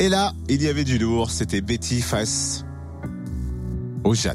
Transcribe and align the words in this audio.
Et 0.00 0.08
là, 0.08 0.32
il 0.48 0.62
y 0.62 0.68
avait 0.68 0.84
du 0.84 0.98
lourd. 0.98 1.30
C'était 1.30 1.60
Betty 1.60 2.00
face 2.00 2.64
au 4.04 4.14
Jat. 4.14 4.34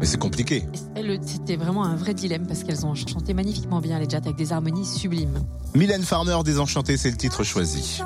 Mais 0.00 0.06
c'est 0.06 0.18
compliqué. 0.18 0.64
C'était 1.24 1.56
vraiment 1.56 1.84
un 1.84 1.94
vrai 1.94 2.12
dilemme 2.12 2.46
parce 2.46 2.64
qu'elles 2.64 2.84
ont 2.84 2.94
chanté 2.94 3.34
magnifiquement 3.34 3.80
bien 3.80 3.98
les 4.00 4.08
Jats 4.08 4.18
avec 4.18 4.36
des 4.36 4.52
harmonies 4.52 4.84
sublimes. 4.86 5.44
Mylène 5.74 6.02
Farmer, 6.02 6.36
Désenchantée, 6.44 6.96
c'est 6.96 7.10
le 7.10 7.16
titre 7.16 7.44
choisi. 7.44 8.02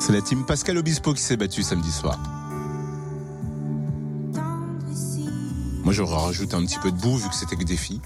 C'est 0.00 0.12
la 0.12 0.20
team 0.20 0.44
Pascal 0.44 0.76
Obispo 0.76 1.14
qui 1.14 1.22
s'est 1.22 1.38
battue 1.38 1.62
samedi 1.62 1.90
soir. 1.90 2.18
Moi, 5.82 5.92
j'aurais 5.94 6.16
rajouté 6.16 6.54
un 6.54 6.64
petit 6.66 6.78
peu 6.78 6.92
de 6.92 6.98
boue 6.98 7.16
vu 7.16 7.28
que 7.28 7.34
c'était 7.34 7.56
que 7.56 7.64
des 7.64 7.76
filles. 7.76 8.02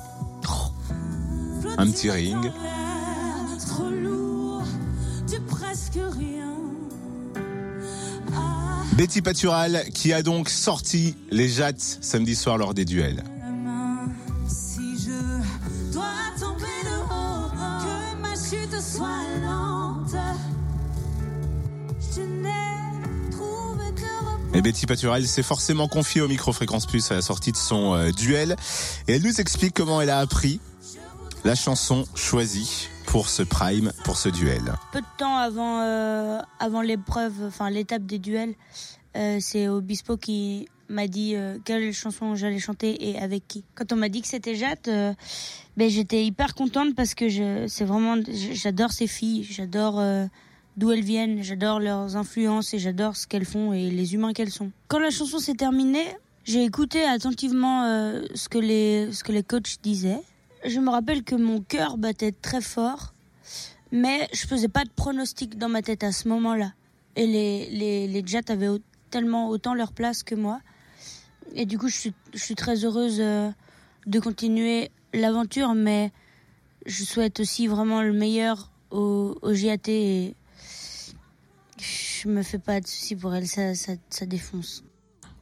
Un 1.81 1.91
petit 1.93 2.11
ring. 2.11 2.51
Betty 8.97 9.23
Patural 9.23 9.85
qui 9.95 10.13
a 10.13 10.23
donc 10.23 10.49
sorti 10.49 11.15
les 11.31 11.49
Jats 11.49 11.99
samedi 12.01 12.35
soir 12.35 12.59
lors 12.59 12.75
des 12.75 12.85
duels. 12.85 13.23
Et 24.53 24.61
Betty 24.61 24.87
Patural 24.87 25.25
s'est 25.29 25.45
forcément 25.45 25.87
confiée 25.87 26.23
au 26.23 26.27
micro-fréquence 26.27 26.87
plus 26.87 27.09
à 27.13 27.15
la 27.15 27.23
sortie 27.23 27.53
de 27.53 27.57
son 27.57 27.95
euh, 27.95 28.11
duel. 28.11 28.57
Et 29.07 29.15
elle 29.15 29.23
nous 29.23 29.41
explique 29.41 29.75
comment 29.75 30.01
elle 30.01 30.11
a 30.11 30.19
appris 30.19 30.61
la 31.49 31.55
chanson 31.55 32.05
choisie 32.15 32.89
pour 33.07 33.31
ce 33.31 33.43
prime, 33.43 33.91
pour 34.05 34.19
ce 34.19 34.29
duel. 34.29 34.61
peu 34.93 35.01
de 35.01 35.07
temps 35.17 35.39
avant, 35.39 35.81
euh, 35.81 36.41
avant 36.61 36.83
l'épreuve, 36.83 37.33
enfin 37.47 37.71
l'étape 37.71 38.03
des 38.03 38.19
duels, 38.19 38.53
euh, 39.17 39.39
c'est 39.41 39.67
Obispo 39.67 40.19
qui 40.19 40.69
m'a 40.91 41.07
dit 41.07 41.37
euh, 41.37 41.57
quelle 41.65 41.95
chanson 41.95 42.35
j'allais 42.35 42.59
chanter 42.59 43.09
et 43.09 43.19
avec 43.19 43.49
qui. 43.49 43.65
Quand 43.75 43.95
on 43.95 43.97
m'a 43.97 44.11
dit 44.11 44.21
que 44.21 44.29
c'était 44.29 44.57
Jade, 44.57 45.17
ben 45.79 45.89
j'étais 45.89 46.23
hyper 46.23 46.55
contente 46.55 46.95
parce 46.95 47.15
que 47.15 47.67
c'est 47.67 47.87
vraiment, 47.87 48.17
j'adore 48.53 48.93
ces 48.93 49.07
filles, 49.07 49.43
j'adore 49.43 50.03
d'où 50.77 50.93
elles 50.93 51.01
viennent, 51.01 51.43
j'adore 51.43 51.81
leurs 51.81 52.15
influences 52.15 52.75
et 52.75 52.79
j'adore 52.79 53.17
ce 53.17 53.27
qu'elles 53.27 53.47
font 53.47 53.73
et 53.73 53.89
les 53.89 54.13
humains 54.13 54.35
qu'elles 54.35 54.53
sont. 54.53 54.71
Quand 54.89 54.99
la 54.99 55.09
chanson 55.09 55.39
s'est 55.39 55.55
terminée, 55.55 56.09
j'ai 56.45 56.63
écouté 56.63 57.05
attentivement 57.05 57.85
ce 58.35 58.51
que 58.51 58.59
les 58.59 59.09
ce 59.13 59.25
que 59.25 59.33
les 59.33 59.43
coachs 59.43 59.79
disaient. 59.83 60.21
Je 60.65 60.81
me 60.81 60.91
rappelle 60.91 61.23
que 61.23 61.35
mon 61.35 61.61
cœur 61.61 61.97
battait 61.97 62.33
très 62.33 62.61
fort 62.61 63.15
mais 63.93 64.29
je 64.33 64.47
faisais 64.47 64.69
pas 64.69 64.85
de 64.85 64.91
pronostic 64.91 65.57
dans 65.57 65.69
ma 65.69 65.83
tête 65.83 66.05
à 66.05 66.13
ce 66.13 66.29
moment-là. 66.29 66.73
Et 67.17 67.27
les, 67.27 67.71
les, 67.71 68.07
les 68.07 68.27
Jets 68.27 68.51
avaient 68.51 68.69
tellement 69.11 69.49
autant 69.49 69.75
leur 69.75 69.93
place 69.93 70.23
que 70.23 70.35
moi. 70.35 70.61
Et 71.55 71.65
du 71.65 71.79
coup, 71.79 71.89
je 71.89 71.97
suis, 71.97 72.15
je 72.35 72.39
suis 72.39 72.55
très 72.55 72.85
heureuse 72.85 73.21
euh, 73.21 73.51
de 74.07 74.21
continuer 74.21 74.91
l'aventure, 75.15 75.75
mais 75.75 76.13
je 76.87 77.05
souhaite 77.05 77.41
aussi 77.41 77.67
vraiment 77.67 78.03
le 78.03 78.13
meilleur 78.13 78.71
au, 78.91 79.39
au 79.41 79.55
JAT 79.55 79.89
et 79.89 80.35
je 81.79 82.29
me 82.29 82.43
fais 82.43 82.59
pas 82.59 82.81
de 82.81 82.87
soucis 82.87 83.17
pour 83.17 83.35
elle, 83.35 83.47
ça, 83.47 83.75
ça, 83.75 83.93
ça 84.11 84.27
défonce. 84.27 84.85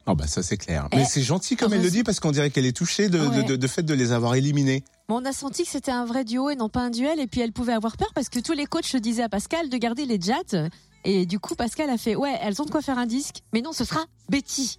Oh 0.09 0.15
bah 0.15 0.27
ça 0.27 0.43
c'est 0.43 0.57
clair. 0.57 0.89
Eh, 0.93 0.97
Mais 0.97 1.05
c'est 1.05 1.23
gentil 1.23 1.57
comme 1.57 1.73
elle 1.73 1.83
le 1.83 1.91
dit 1.91 2.05
parce 2.05 2.21
qu'on 2.21 2.31
dirait 2.31 2.51
qu'elle 2.51 2.67
est 2.67 2.77
touchée 2.77 3.09
de, 3.09 3.19
de, 3.19 3.27
Ouais. 3.27 3.43
de- 3.45 3.57
de 3.57 3.67
fait 3.67 3.83
de 3.83 3.93
les 3.95 4.12
avoir 4.12 4.35
éliminés. 4.37 4.85
On 5.09 5.25
a 5.25 5.33
senti 5.33 5.65
que 5.65 5.69
c'était 5.71 5.91
un 5.91 6.05
vrai 6.05 6.25
duo 6.25 6.51
et 6.51 6.57
non 6.57 6.69
pas 6.69 6.81
un 6.81 6.91
duel. 6.91 7.19
Et 7.21 7.27
puis 7.27 7.41
elle 7.41 7.53
pouvait 7.53 7.73
avoir 7.73 7.97
peur 7.97 8.12
parce 8.15 8.29
que 8.29 8.39
tous 8.39 8.53
les 8.53 8.67
coachs 8.67 8.95
disaient 8.97 9.23
à 9.25 9.29
Pascal 9.29 9.69
de 9.69 9.77
garder 9.77 10.07
les 10.07 10.21
Jats. 10.21 10.69
Et 11.05 11.27
du 11.27 11.39
coup, 11.39 11.55
Pascal 11.55 11.89
a 11.91 11.99
fait 11.99 12.17
Ouais, 12.17 12.37
elles 12.41 12.61
ont 12.61 12.65
de 12.65 12.71
quoi 12.71 12.83
faire 12.83 12.99
un 12.99 13.07
disque. 13.07 13.43
Mais 13.53 13.61
non, 13.62 13.72
ce 13.72 13.84
sera 13.84 14.00
Betty. 14.28 14.78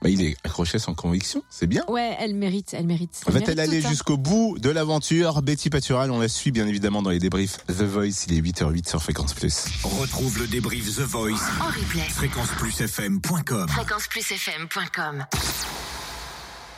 Bah, 0.00 0.08
il 0.08 0.22
est 0.22 0.36
accroché 0.44 0.78
sans 0.78 0.94
conviction, 0.94 1.42
c'est 1.50 1.66
bien. 1.66 1.84
Ouais, 1.88 2.16
elle 2.20 2.34
mérite, 2.34 2.74
elle 2.74 2.86
mérite. 2.86 3.20
Elle 3.26 3.32
Va-t-elle 3.32 3.60
aller 3.60 3.80
jusqu'au 3.80 4.16
bout 4.16 4.58
de 4.58 4.70
l'aventure 4.70 5.42
Betty 5.42 5.70
Patural, 5.70 6.10
on 6.10 6.20
la 6.20 6.28
suit 6.28 6.52
bien 6.52 6.66
évidemment 6.66 7.02
dans 7.02 7.10
les 7.10 7.18
débriefs 7.18 7.58
The 7.66 7.82
Voice, 7.82 8.26
il 8.28 8.34
est 8.34 8.40
8h08 8.40 8.88
sur 8.88 9.02
Fréquence 9.02 9.34
Plus. 9.34 9.64
Retrouve 9.82 10.38
le 10.38 10.46
débrief 10.46 10.96
The 10.96 11.00
Voice. 11.00 11.32
En 11.60 11.66
replay. 11.66 12.08
Fréquenceplusfm.com. 12.08 13.68
Fréquenceplusfm.com. 13.68 15.24